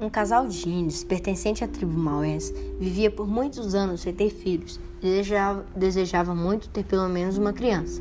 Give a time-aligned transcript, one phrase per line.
[0.00, 4.78] Um casal de índios, pertencente à tribo maués, vivia por muitos anos sem ter filhos
[5.02, 8.00] e desejava, desejava muito ter pelo menos uma criança.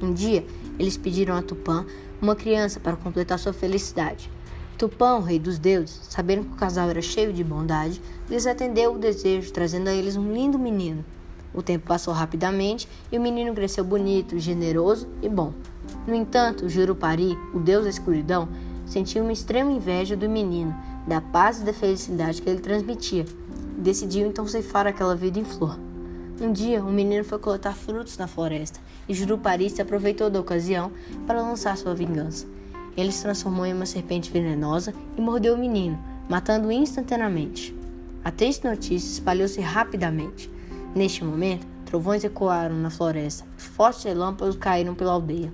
[0.00, 0.46] Um dia,
[0.78, 1.84] eles pediram a Tupã
[2.20, 4.30] uma criança para completar sua felicidade.
[4.78, 8.94] Tupã, o rei dos deuses, sabendo que o casal era cheio de bondade, lhes atendeu
[8.94, 11.04] o desejo, trazendo a eles um lindo menino.
[11.52, 15.52] O tempo passou rapidamente e o menino cresceu bonito, generoso e bom.
[16.06, 18.48] No entanto, Jurupari, o deus da escuridão,
[18.92, 20.74] sentiu uma extrema inveja do menino
[21.06, 23.24] da paz e da felicidade que ele transmitia.
[23.78, 25.78] Decidiu então ceifar aquela vida em flor.
[26.40, 30.40] Um dia, o um menino foi coletar frutos na floresta e Jurupari se aproveitou da
[30.40, 30.92] ocasião
[31.26, 32.46] para lançar sua vingança.
[32.96, 37.74] Ele se transformou em uma serpente venenosa e mordeu o menino, matando-o instantaneamente.
[38.22, 40.50] A triste notícia espalhou-se rapidamente.
[40.94, 45.52] Neste momento, trovões ecoaram na floresta e fortes relâmpagos caíram pela aldeia.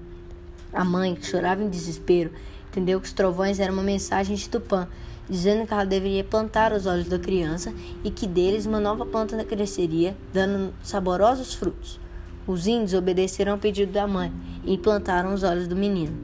[0.72, 2.30] A mãe, que chorava em desespero,
[2.70, 4.88] entendeu que os trovões eram uma mensagem de Tupã
[5.28, 9.44] dizendo que ela deveria plantar os olhos da criança e que deles uma nova planta
[9.44, 12.00] cresceria, dando saborosos frutos.
[12.46, 14.32] Os índios obedeceram ao pedido da mãe
[14.64, 16.16] e plantaram os olhos do menino.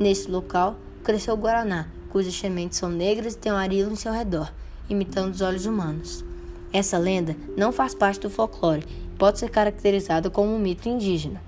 [0.00, 4.12] Nesse local cresceu o guaraná, cujas sementes são negras e têm um arilo em seu
[4.12, 4.50] redor,
[4.88, 6.24] imitando os olhos humanos.
[6.72, 11.42] Essa lenda não faz parte do folclore e pode ser caracterizada como um mito indígena.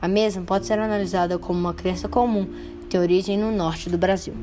[0.00, 2.48] A mesma pode ser analisada como uma crença comum,
[2.90, 4.34] tem origem no norte do Brasil.